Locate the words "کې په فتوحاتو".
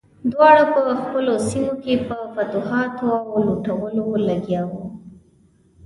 1.83-3.05